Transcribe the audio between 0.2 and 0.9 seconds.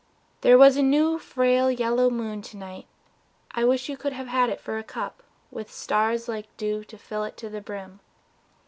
There was a